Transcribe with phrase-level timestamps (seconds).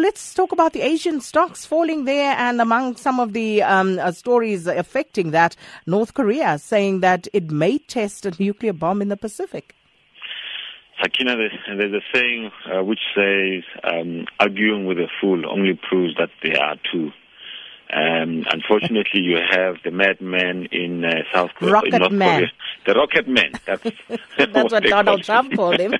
[0.00, 4.12] Let's talk about the Asian stocks falling there, and among some of the um, uh,
[4.12, 9.18] stories affecting that, North Korea saying that it may test a nuclear bomb in the
[9.18, 9.74] Pacific.
[11.02, 16.30] Sakina, there's a saying uh, which says, um, arguing with a fool only proves that
[16.42, 17.10] they are two.
[17.92, 22.38] Um, unfortunately, you have the madman in uh, South Korea, rocket in North man.
[22.38, 22.52] Korea.
[22.86, 23.52] The rocket man.
[23.66, 23.82] That's,
[24.38, 25.94] That's what, what Donald Trump called him.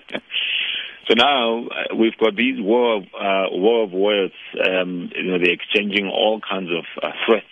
[1.10, 4.34] So now uh, we've got these war of, uh, war of words.
[4.54, 7.50] Um, you know, they're exchanging all kinds of uh, threats,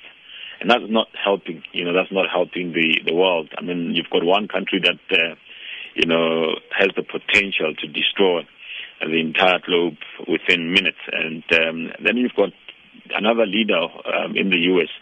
[0.61, 1.65] and that's not helping.
[1.73, 3.51] You know, that's not helping the the world.
[3.59, 5.35] I mean, you've got one country that uh,
[5.97, 8.47] you know has the potential to destroy
[9.01, 12.51] the entire globe within minutes, and um, then you've got
[13.11, 14.93] another leader um, in the U.S.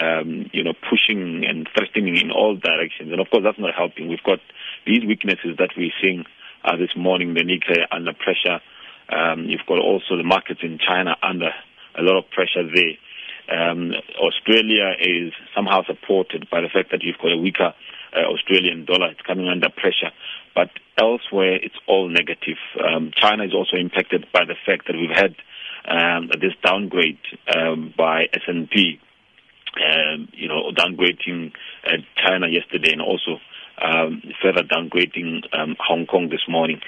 [0.00, 4.08] Um, you know, pushing and threatening in all directions, and of course that's not helping.
[4.08, 4.38] We've got
[4.86, 6.24] these weaknesses that we're seeing
[6.64, 8.60] uh, this morning, the Nikkei under pressure.
[9.08, 11.50] Um, you've got also the markets in China under
[11.98, 12.96] a lot of pressure there.
[13.50, 17.74] Um, Australia is somehow supported by the fact that you've got a weaker
[18.14, 19.10] uh, Australian dollar.
[19.10, 20.12] It's coming under pressure.
[20.54, 22.58] But elsewhere, it's all negative.
[22.78, 25.34] Um, China is also impacted by the fact that we've had
[25.88, 27.18] um, this downgrade
[27.52, 29.00] um, by S&P,
[29.76, 31.52] um, you know, downgrading
[31.86, 33.38] uh, China yesterday and also
[33.80, 36.80] um, further downgrading um, Hong Kong this morning.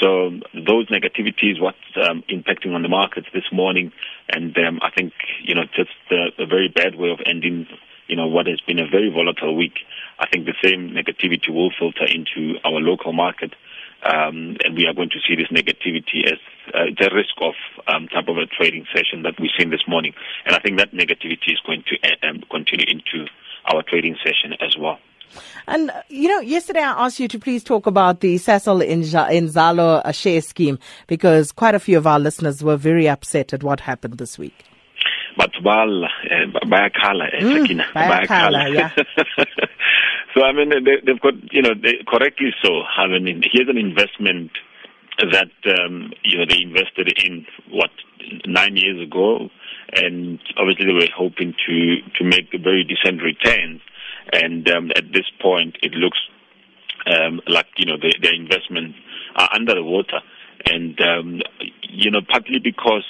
[0.00, 3.92] So those negativities, what's um, impacting on the markets this morning,
[4.28, 5.12] and um, I think
[5.42, 7.66] you know just a, a very bad way of ending,
[8.08, 9.78] you know, what has been a very volatile week.
[10.18, 13.54] I think the same negativity will filter into our local market,
[14.02, 16.38] um, and we are going to see this negativity as
[16.74, 17.54] uh, the risk of
[17.86, 20.12] um, type of a trading session that we've seen this morning,
[20.44, 23.30] and I think that negativity is going to uh, um, continue into
[23.72, 24.98] our trading session as well.
[25.66, 30.12] And, you know, yesterday I asked you to please talk about the Sasol Inzalo uh,
[30.12, 34.18] share scheme because quite a few of our listeners were very upset at what happened
[34.18, 34.64] this week.
[35.36, 36.04] But well,
[36.64, 38.90] bayakhala, Sakina, bayakhala, yeah.
[40.34, 42.82] so I mean, they, they've got you know they, correctly so.
[42.82, 44.52] I mean, here's an investment
[45.18, 47.90] that um, you know they invested in what
[48.46, 49.48] nine years ago,
[49.92, 53.80] and obviously they were hoping to to make a very decent returns.
[54.32, 56.18] And um, at this point, it looks
[57.06, 58.98] um, like you know the, their investments
[59.36, 60.20] are under the water,
[60.66, 61.40] and um,
[61.82, 63.04] you know partly because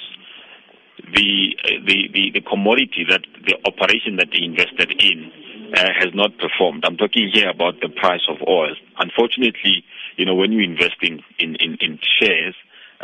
[1.13, 1.55] the,
[1.85, 5.31] the the the commodity that the operation that they invested in
[5.75, 6.83] uh, has not performed.
[6.85, 8.75] I'm talking here about the price of oil.
[8.97, 9.83] Unfortunately,
[10.17, 12.55] you know when you're investing in in, in shares,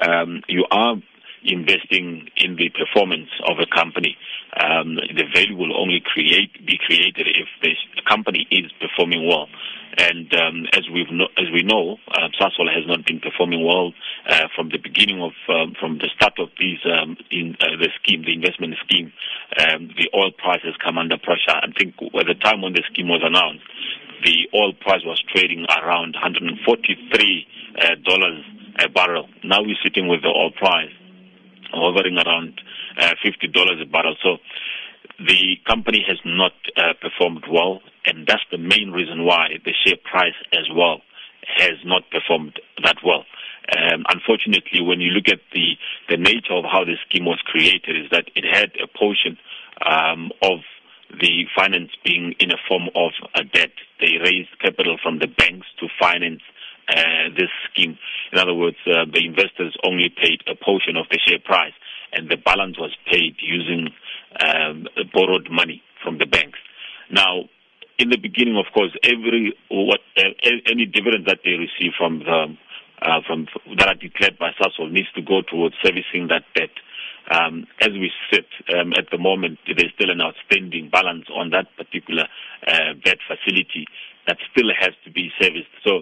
[0.02, 0.96] um, you are
[1.44, 4.16] investing in the performance of a company.
[4.54, 7.74] Um, the value will only create be created if the
[8.08, 9.48] company is performing well.
[9.98, 13.92] And um, as we know, as we know, uh, Sasol has not been performing well
[14.30, 17.90] uh, from the beginning of um, from the start of these um, in uh, the
[18.02, 19.12] scheme, the investment scheme.
[19.60, 21.52] Um, the oil price has come under pressure.
[21.52, 23.68] I think at the time when the scheme was announced,
[24.24, 28.46] the oil price was trading around 143 uh, dollars
[28.80, 29.28] a barrel.
[29.44, 30.92] Now we're sitting with the oil price
[31.74, 32.60] hovering around
[33.00, 34.16] uh, $50 a barrel.
[34.24, 34.38] So
[35.20, 39.98] the company has not uh, performed well, and that's the main reason why the share
[40.04, 41.02] price as well
[41.58, 43.26] has not performed that well.
[43.72, 45.78] Um, unfortunately, when you look at the,
[46.10, 49.38] the nature of how the scheme was created, is that it had a portion
[49.86, 50.60] um, of
[51.20, 53.72] the finance being in a form of a debt.
[54.00, 56.42] They raised capital from the banks to finance
[56.90, 57.98] uh, this scheme.
[58.32, 61.74] In other words, uh, the investors only paid a portion of the share price,
[62.14, 63.90] and the balance was paid using
[64.40, 66.60] um, borrowed money from the banks.
[67.12, 67.50] Now,
[68.02, 70.34] in the beginning, of course, every what uh,
[70.66, 72.58] any dividend that they receive from the
[73.02, 73.46] uh, from
[73.78, 76.74] that are declared by Sasol needs to go towards servicing that debt.
[77.30, 81.68] Um, as we sit um, at the moment, there's still an outstanding balance on that
[81.78, 82.26] particular
[82.68, 83.86] uh, debt facility
[84.28, 85.70] that still has to be serviced.
[85.86, 86.02] So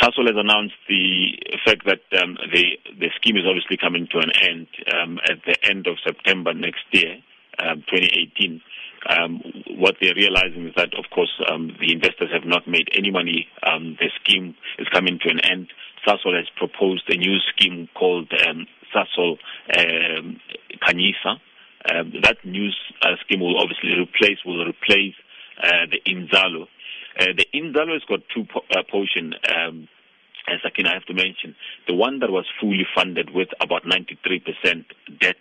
[0.00, 1.34] Sasol has announced the
[1.66, 5.58] fact that um, the the scheme is obviously coming to an end um, at the
[5.68, 7.18] end of September next year,
[7.58, 8.62] um, 2018.
[9.08, 9.40] Um,
[9.76, 13.48] what they're realizing is that, of course, um, the investors have not made any money.
[13.62, 15.68] Um, the scheme is coming to an end.
[16.06, 18.30] Sasol has proposed a new scheme called
[18.94, 19.38] Sasol
[19.74, 21.40] Khanyisa.
[22.22, 22.70] that new
[23.02, 25.14] uh, scheme will obviously replace will replace
[25.62, 26.66] uh, the Inzalo
[27.18, 29.34] uh, the Inzalo has got two po- uh, portion.
[29.54, 29.88] Um,
[30.48, 31.54] as I have to mention
[31.86, 34.84] the one that was fully funded with about 93%
[35.20, 35.36] debt.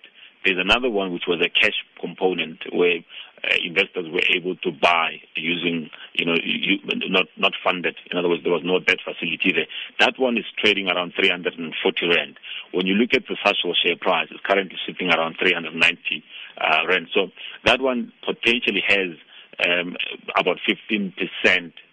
[0.46, 3.00] There's another one which was a cash component where
[3.44, 6.78] uh, investors were able to buy using, you know, you,
[7.10, 7.96] not not funded.
[8.12, 9.68] In other words, there was no debt facility there.
[10.00, 12.38] That one is trading around 340 rand.
[12.72, 16.24] When you look at the Sasol share price, it's currently sitting around 390
[16.58, 17.08] uh, rand.
[17.14, 17.28] So
[17.66, 19.18] that one potentially has
[19.66, 19.96] um,
[20.38, 21.14] about 15%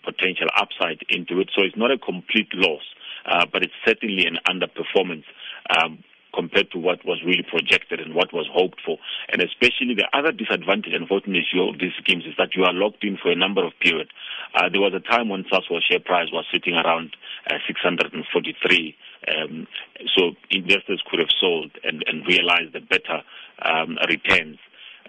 [0.04, 1.50] potential upside into it.
[1.54, 2.82] So it's not a complete loss,
[3.26, 5.24] uh, but it's certainly an underperformance.
[5.68, 8.98] Um, compared to what was really projected and what was hoped for.
[9.32, 13.16] And especially the other disadvantage, unfortunately, of these schemes is that you are locked in
[13.16, 14.10] for a number of periods.
[14.54, 17.16] Uh, there was a time when Sasol share price was sitting around
[17.50, 18.96] uh, 643.
[19.28, 19.66] Um,
[20.16, 23.22] so investors could have sold and, and realized the better
[23.62, 24.58] um, returns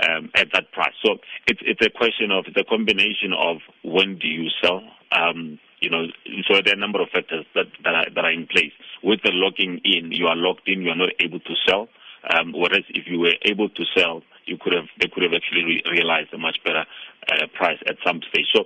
[0.01, 0.93] um, at that price.
[1.03, 1.17] So
[1.47, 4.81] it's it's a question of a combination of when do you sell.
[5.11, 6.05] Um, you know,
[6.47, 8.73] so there are a number of factors that that are, that are in place.
[9.03, 10.81] With the locking in, you are locked in.
[10.81, 11.87] You are not able to sell.
[12.27, 15.63] Um, whereas if you were able to sell, you could have they could have actually
[15.63, 16.83] re- realized a much better
[17.31, 18.47] uh, price at some stage.
[18.53, 18.65] So,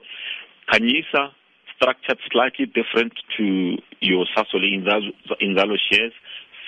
[0.72, 1.30] Khanyisa
[1.76, 6.14] structured slightly different to your Sasol Inzalo shares.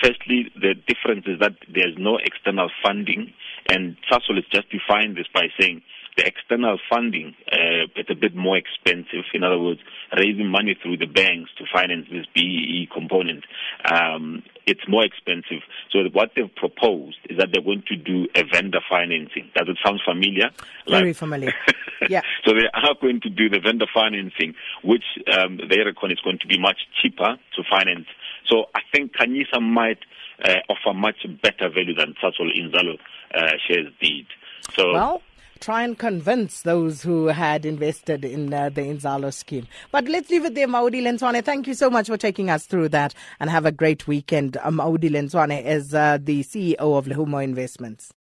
[0.04, 3.34] Firstly, the difference is that there's no external funding,
[3.70, 5.82] and Sasol is justifying this by saying
[6.18, 9.26] the external funding uh, it's a bit more expensive.
[9.34, 9.80] In other words,
[10.16, 13.44] raising money through the banks to finance this BEE component,
[13.90, 15.62] um, it's more expensive.
[15.92, 19.50] So what they've proposed is that they're going to do a vendor financing.
[19.56, 20.50] Does it sound familiar?
[20.88, 21.54] Very like, familiar.
[22.10, 22.22] yeah.
[22.46, 26.40] so they are going to do the vendor financing, which um, they reckon is going
[26.40, 28.08] to be much cheaper to finance.
[28.48, 30.00] So I think Khanyisa might
[30.44, 32.98] uh, offer much better value than Sasol Inzalo
[33.34, 34.26] uh, shares did.
[34.74, 35.22] So well,
[35.66, 39.66] try and convince those who had invested in uh, the Inzalo scheme.
[39.92, 41.44] But let's leave it there, Maudi Lentsoane.
[41.44, 44.58] Thank you so much for taking us through that and have a great weekend.
[44.62, 48.14] Um, Maudi Lentsoane is uh, the CEO of Lehumo Investments.